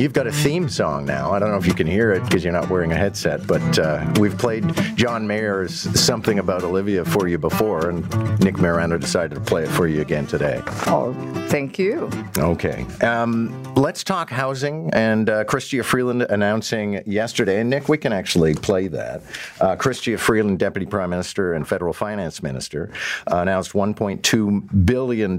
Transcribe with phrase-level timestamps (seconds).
[0.00, 1.30] You've got a theme song now.
[1.30, 3.78] I don't know if you can hear it because you're not wearing a headset, but
[3.78, 4.64] uh, we've played
[4.96, 8.00] John Mayer's Something About Olivia for you before, and
[8.40, 10.62] Nick Marano decided to play it for you again today.
[10.86, 11.12] Oh,
[11.48, 12.08] thank you.
[12.38, 12.86] Okay.
[13.02, 14.88] Um, let's talk housing.
[14.94, 19.20] And uh, Chrystia Freeland announcing yesterday, and Nick, we can actually play that.
[19.60, 22.90] Uh, Chrystia Freeland, Deputy Prime Minister and Federal Finance Minister,
[23.30, 25.36] uh, announced $1.2 billion,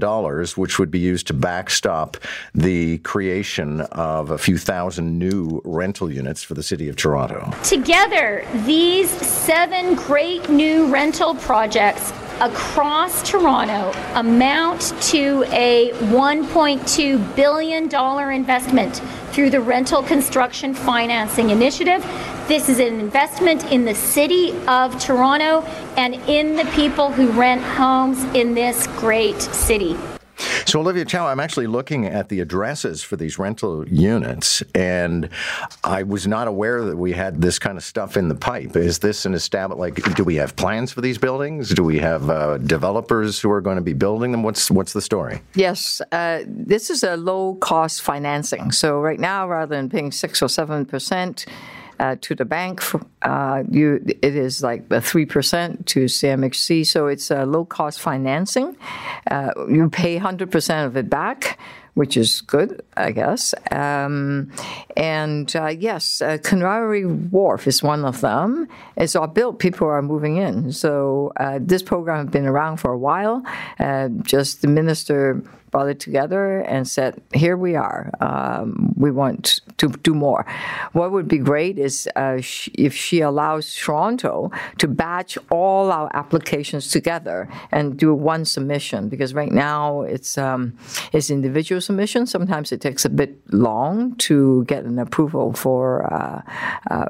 [0.54, 2.16] which would be used to backstop
[2.54, 7.52] the creation of a few thousand new rental units for the City of Toronto.
[7.62, 18.96] Together, these seven great new rental projects across Toronto amount to a $1.2 billion investment
[19.32, 22.02] through the Rental Construction Financing Initiative.
[22.48, 25.62] This is an investment in the City of Toronto
[25.96, 29.96] and in the people who rent homes in this great city.
[30.64, 35.28] So, Olivia Chow, I'm actually looking at the addresses for these rental units, and
[35.84, 38.76] I was not aware that we had this kind of stuff in the pipe.
[38.76, 41.70] Is this an established, like, do we have plans for these buildings?
[41.70, 44.42] Do we have uh, developers who are going to be building them?
[44.42, 45.40] What's, what's the story?
[45.54, 48.72] Yes, uh, this is a low cost financing.
[48.72, 51.46] So, right now, rather than paying 6 or 7%,
[51.98, 52.82] uh, to the bank.
[53.22, 58.76] Uh, you, it is like three percent to CMHC, so it's a low cost financing.
[59.30, 61.58] Uh, you pay hundred percent of it back
[61.94, 63.54] which is good, I guess.
[63.70, 64.50] Um,
[64.96, 66.38] and uh, yes, uh,
[67.30, 68.66] Wharf is one of them.
[68.96, 70.72] It's all built, people are moving in.
[70.72, 73.44] So uh, this program has been around for a while.
[74.22, 78.12] Just the minister brought it together and said, "Here we are.
[78.20, 80.46] Um, we want to do more."
[80.92, 86.08] What would be great is uh, sh- if she allows Toronto to batch all our
[86.14, 90.60] applications together and do one submission, because right now it's um,
[91.12, 92.26] it's individual submission.
[92.26, 96.42] Sometimes it takes a bit long to get an approval for, uh,
[96.90, 97.08] uh,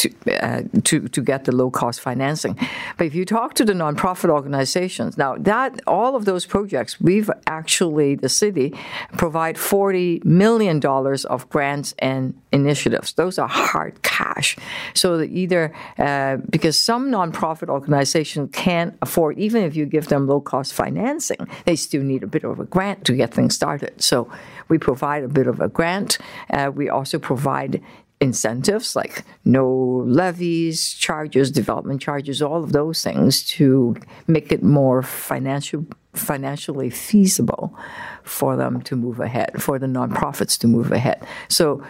[0.00, 0.06] to,
[0.42, 2.54] uh, to to get the low cost financing.
[2.96, 7.30] But if you talk to the nonprofit organizations, now that all of those projects we've
[7.46, 8.74] actually the city,
[9.16, 13.12] provide $40 million of grants and initiatives.
[13.12, 14.56] Those are hard cash.
[14.94, 20.26] So that either, uh, because some nonprofit organizations can't afford, even if you give them
[20.26, 24.00] low cost financing, they still need a bit of a grant to get things started.
[24.02, 24.30] So
[24.68, 26.18] we provide a bit of a grant.
[26.50, 27.82] Uh, we also provide
[28.20, 33.96] incentives like no levies, charges, development charges, all of those things to
[34.26, 37.76] make it more financial financially feasible
[38.24, 41.24] for them to move ahead, for the nonprofits to move ahead.
[41.48, 41.84] So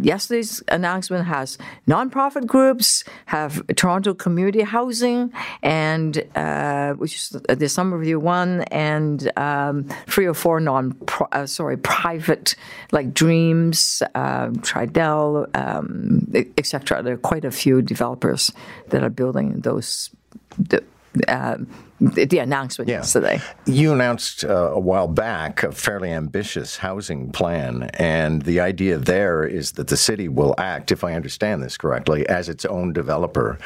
[0.00, 7.96] yesterday's announcement has nonprofit groups, have Toronto Community Housing, and uh, which is the Summer
[7.96, 10.96] Review one, and um, three or four non,
[11.32, 12.54] uh, sorry, private
[12.92, 17.02] like Dreams, uh, Tridel, um, etc.
[17.02, 18.52] There are quite a few developers
[18.88, 20.10] that are building those.
[20.58, 20.84] The,
[21.28, 21.58] uh,
[22.00, 22.96] the announcement yeah.
[22.96, 23.40] yesterday.
[23.64, 29.44] You announced uh, a while back a fairly ambitious housing plan, and the idea there
[29.44, 33.58] is that the city will act, if I understand this correctly, as its own developer.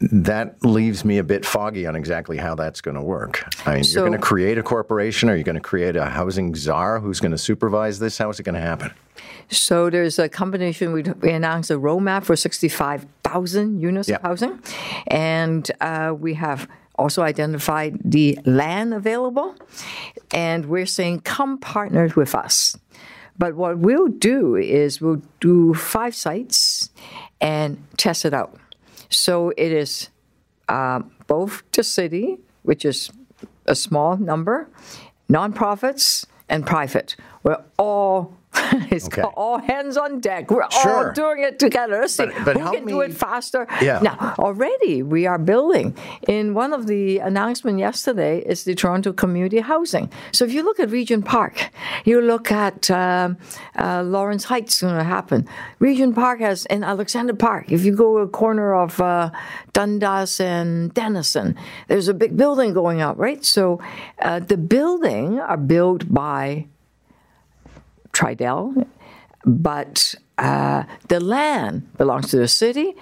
[0.00, 3.44] That leaves me a bit foggy on exactly how that's going to work.
[3.66, 6.04] I mean, so, you're going to create a corporation, or you're going to create a
[6.04, 8.18] housing czar who's going to supervise this.
[8.18, 8.92] How is it going to happen?
[9.50, 10.92] So there's a combination.
[10.92, 14.16] We, we announced a roadmap for 65,000 units yeah.
[14.16, 14.60] of housing,
[15.08, 19.54] and uh, we have also identified the land available,
[20.32, 22.76] and we're saying, come partner with us.
[23.38, 26.90] But what we'll do is we'll do five sites
[27.40, 28.58] and test it out.
[29.08, 30.10] So it is
[30.68, 33.10] uh, both the city, which is
[33.66, 34.68] a small number,
[35.28, 37.16] nonprofits, and private.
[37.42, 38.36] We're all
[38.90, 39.22] it's okay.
[39.22, 40.50] all hands on deck.
[40.50, 41.08] We're sure.
[41.08, 42.00] all doing it together.
[42.00, 42.92] Let's see but, but who can me...
[42.92, 43.66] do it faster.
[43.80, 44.00] Yeah.
[44.02, 45.96] Now, already we are building.
[46.28, 50.10] In one of the announcements yesterday is the Toronto Community Housing.
[50.32, 51.70] So if you look at Regent Park,
[52.04, 53.38] you look at um,
[53.78, 55.48] uh, Lawrence Heights, going to happen.
[55.78, 57.72] Regent Park has in Alexandra Park.
[57.72, 59.30] If you go a corner of uh,
[59.72, 61.56] Dundas and Denison,
[61.88, 63.44] there's a big building going up, right?
[63.44, 63.80] So
[64.20, 66.66] uh, the building are built by
[68.12, 68.86] Tridel,
[69.44, 72.94] but uh, the land belongs to the city.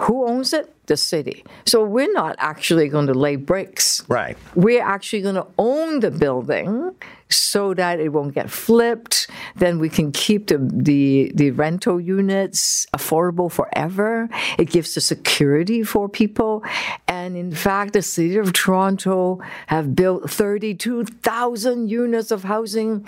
[0.00, 0.72] Who owns it?
[0.86, 1.44] The city.
[1.66, 4.02] So we're not actually going to lay bricks.
[4.08, 4.38] Right.
[4.54, 6.94] We're actually going to own the building
[7.28, 9.28] so that it won't get flipped.
[9.56, 14.28] Then we can keep the, the, the rental units affordable forever.
[14.58, 16.62] It gives the security for people.
[17.06, 23.06] And in fact, the city of Toronto have built 32,000 units of housing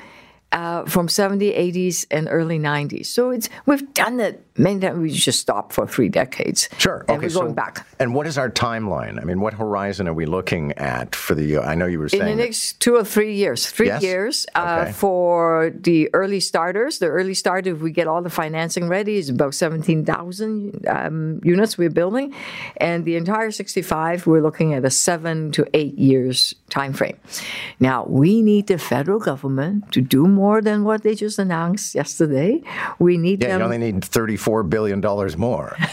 [0.53, 3.07] uh, from 70s, 80s, and early 90s.
[3.07, 4.99] So it's we've done it many times.
[4.99, 6.69] We just stopped for three decades.
[6.79, 7.05] Sure.
[7.09, 7.27] And okay.
[7.27, 7.87] we're going back.
[7.99, 9.21] And what is our timeline?
[9.21, 11.59] I mean, what horizon are we looking at for the?
[11.59, 14.03] I know you were saying In the next two or three years, three Yes?
[14.03, 14.93] years uh, Okay.
[14.93, 16.99] for the early starters.
[16.99, 21.77] The early starter, if we get all the financing ready, is about 17,000 um, units
[21.79, 22.35] we're building.
[22.77, 27.17] And the entire 65, we're looking at a seven to eight years time frame.
[27.81, 32.63] Now, we need the federal government to do more than what they just announced yesterday.
[32.99, 35.77] We need yeah, them you only need thirty-four billion dollars more.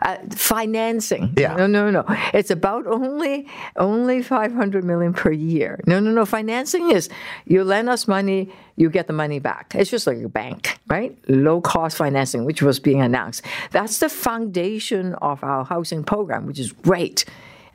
[0.00, 1.34] Uh, financing.
[1.36, 1.54] Yeah.
[1.54, 2.04] No, no, no.
[2.32, 5.80] It's about only only 500 million per year.
[5.86, 6.24] No, no, no.
[6.24, 7.08] Financing is
[7.44, 9.74] you lend us money, you get the money back.
[9.74, 11.16] It's just like a bank, right?
[11.28, 13.44] Low cost financing, which was being announced.
[13.72, 17.24] That's the foundation of our housing program, which is great.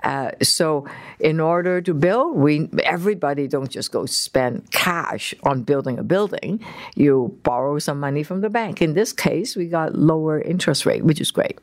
[0.04, 0.86] Uh, so,
[1.20, 6.60] in order to build, we everybody don't just go spend cash on building a building.
[6.96, 8.82] You borrow some money from the bank.
[8.82, 11.58] In this case, we got lower interest rate, which is great.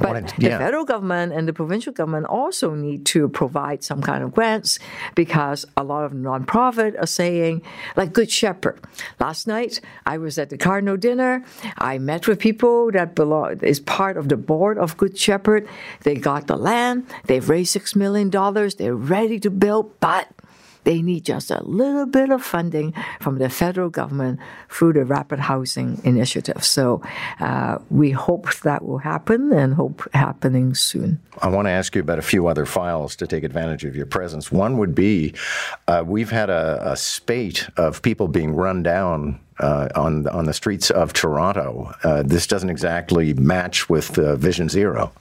[0.00, 4.24] But wanted- the federal government and the provincial government also need to provide some kind
[4.24, 4.78] of grants
[5.14, 7.62] because a lot of nonprofit are saying,
[7.96, 8.80] like Good Shepherd.
[9.20, 11.44] Last night, I was at the Cardinal dinner.
[11.78, 15.68] I met with people that belong is part of the board of Good Shepherd.
[16.02, 17.06] They got the land.
[17.26, 18.70] They've raised six million dollars.
[18.76, 20.26] They're ready to build, but
[20.84, 24.38] they need just a little bit of funding from the federal government
[24.68, 26.62] through the Rapid Housing Initiative.
[26.62, 27.02] So
[27.40, 31.18] uh, we hope that will happen and hope happening soon.
[31.40, 34.06] I want to ask you about a few other files to take advantage of your
[34.06, 34.52] presence.
[34.52, 35.34] One would be
[35.88, 39.40] uh, we've had a, a spate of people being run down.
[39.60, 44.68] Uh, on on the streets of Toronto, uh, this doesn't exactly match with uh, Vision
[44.68, 45.12] Zero.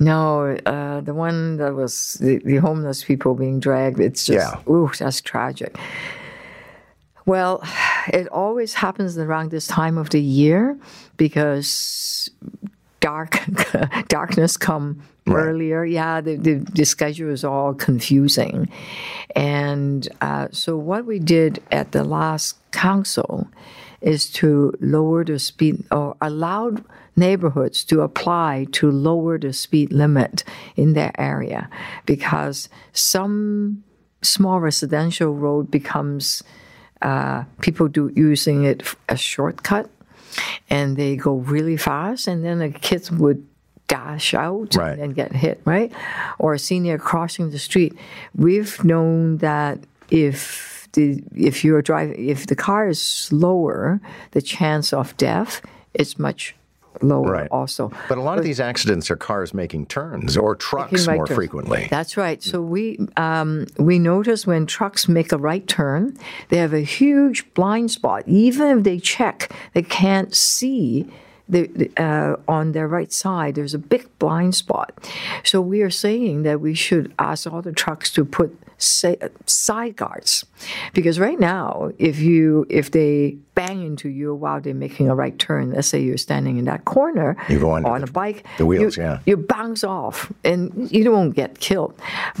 [0.00, 4.72] No, uh, the one that was the, the homeless people being dragged, it's just, Yeah.
[4.72, 5.76] ooh, that's tragic.
[7.26, 7.62] Well,
[8.12, 10.78] it always happens around this time of the year
[11.16, 12.30] because
[13.00, 13.38] dark
[14.08, 15.84] darkness come earlier.
[15.84, 18.68] Yeah, the, the, the schedule is all confusing.
[19.36, 23.46] And uh, so what we did at the last council
[24.00, 26.82] is to lower the speed or allowed
[27.18, 30.44] neighborhoods to apply to lower the speed limit
[30.76, 31.68] in their area
[32.06, 33.82] because some
[34.22, 36.42] small residential road becomes
[37.02, 39.88] uh, people do using it as shortcut
[40.70, 43.44] and they go really fast and then the kids would
[43.86, 44.98] dash out Right.
[44.98, 45.90] and get hit right
[46.38, 47.94] or a senior crossing the street
[48.34, 49.78] we've known that
[50.10, 54.00] if the if you're driving if the car is slower
[54.32, 55.62] the chance of death
[55.94, 56.54] is much
[57.02, 57.48] lower Right.
[57.50, 61.26] also But a lot of these accidents are cars making turns or trucks right more
[61.26, 61.36] turns.
[61.36, 61.88] frequently.
[61.90, 62.42] That's right.
[62.42, 66.16] So we um, we notice when trucks make a right turn,
[66.48, 68.22] they have a huge blind spot.
[68.26, 71.06] Even if they check, they can't see.
[71.50, 74.92] The, uh, on their right side, there's a big blind spot.
[75.44, 79.16] So we are saying that we should ask all the trucks to put say,
[79.46, 80.44] side guards,
[80.94, 85.36] because right now, if you if they bang into you while they're making a right
[85.38, 88.46] turn, let's say you're standing in that corner You go under on the- a bike,
[88.56, 89.18] the wheels, you, yeah.
[89.26, 91.94] you bounce off and you do not get killed.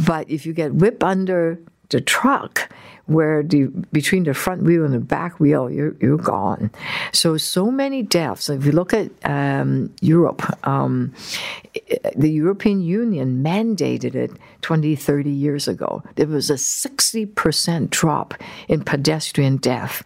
[0.06, 1.58] But if you get whipped under
[1.90, 2.70] the truck,
[3.06, 6.70] where the between the front wheel and the back wheel, you're you're gone.
[7.12, 8.50] So so many deaths.
[8.50, 11.14] If you look at um, Europe, um,
[12.14, 16.02] the European Union mandated it 20, 30 years ago.
[16.16, 18.34] There was a 60% drop
[18.68, 20.04] in pedestrian death.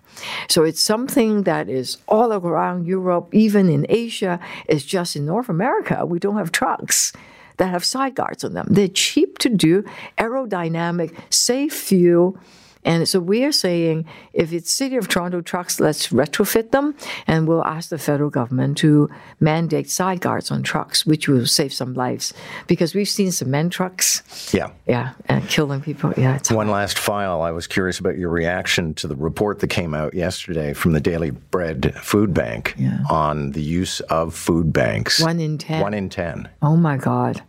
[0.49, 4.39] So it's something that is all around Europe, even in Asia.
[4.69, 7.12] It's just in North America, we don't have trucks
[7.57, 8.67] that have side guards on them.
[8.71, 9.85] They're cheap to do,
[10.19, 12.39] aerodynamic, save fuel.
[12.85, 16.95] And so we are saying if it's City of Toronto trucks, let's retrofit them
[17.29, 19.09] and we'll ask the federal government to
[19.39, 22.35] mandate side guards on trucks, which will save some lives.
[22.67, 24.23] Because we've seen cement trucks,
[24.53, 24.71] Yeah.
[24.87, 26.12] yeah, and killing people.
[26.17, 27.41] Yeah, One last file.
[27.43, 31.01] I was curious about your reaction to the report that came out yesterday from the
[31.01, 32.75] Daily Bread Food Bank
[33.09, 35.21] on the use of food banks.
[35.21, 35.81] One in 10.
[35.81, 36.49] One in ten.
[36.61, 37.43] Oh my God.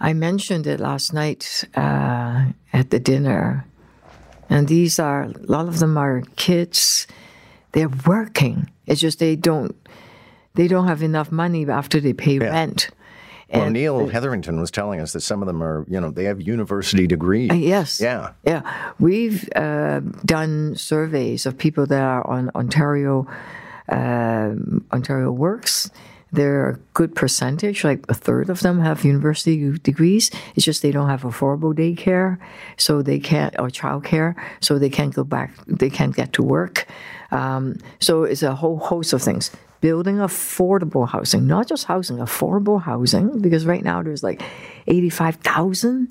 [0.00, 3.64] I mentioned it last night uh, at the dinner.
[4.52, 7.06] And these are, a lot of them are kids.
[7.72, 8.70] They're working.
[8.86, 9.74] It's just they don't,
[10.54, 12.90] they don't have enough money after they pay rent.
[13.52, 16.24] Well, And- Neil Hetherington was telling us that some of them are, you know, they
[16.24, 17.50] have university degrees.
[17.54, 18.00] Yes.
[18.00, 18.32] Yeah.
[18.44, 18.62] Yeah.
[18.98, 23.26] We've uh, done surveys of people that are on Ontario,
[23.88, 25.90] um Ontario Works.
[26.32, 30.30] They're a good percentage, like a third of them have university degrees.
[30.54, 32.38] It's just they don't have affordable daycare,
[32.78, 36.86] so they can't, or childcare, so they can't go back, they can't get to work.
[37.30, 39.50] Um, so it's a whole host of things.
[39.82, 44.42] Building affordable housing, not just housing, affordable housing, because right now there's like
[44.86, 46.08] 85,000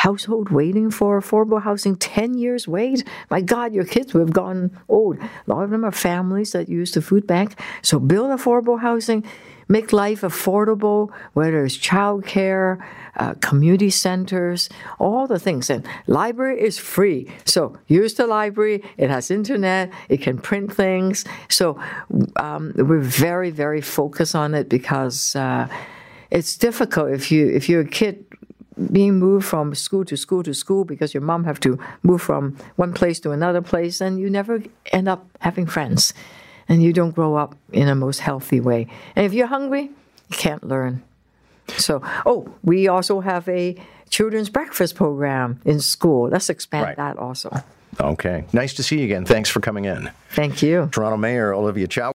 [0.00, 4.70] household waiting for affordable housing 10 years wait my god your kids will have gone
[4.88, 8.80] old a lot of them are families that use the food bank so build affordable
[8.80, 9.22] housing
[9.70, 12.78] make life affordable whether it's childcare
[13.16, 15.70] uh, community centers all the things.
[15.70, 17.30] And library is free.
[17.44, 18.82] So use the library.
[18.98, 19.92] It has internet.
[20.08, 21.24] It can print things.
[21.48, 21.78] So
[22.36, 25.68] um, we're very very focused on it because uh,
[26.30, 28.24] it's difficult if you if you're a kid
[28.92, 32.56] being moved from school to school to school because your mom have to move from
[32.76, 34.62] one place to another place and you never
[34.92, 36.14] end up having friends
[36.70, 39.90] and you don't grow up in a most healthy way and if you're hungry
[40.30, 41.02] you can't learn
[41.76, 43.76] so oh we also have a
[44.08, 46.96] children's breakfast program in school let's expand Right.
[46.96, 47.50] that also
[47.98, 48.44] Okay.
[48.52, 49.24] Nice to see you again.
[49.26, 50.10] Thanks for coming in.
[50.30, 52.08] thank you Toronto Mayor Olivia Chow.